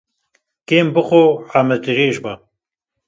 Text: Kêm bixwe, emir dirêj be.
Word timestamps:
Kêm 0.67 0.87
bixwe, 0.93 1.21
emir 1.59 1.79
dirêj 1.83 2.15
be. 2.23 2.33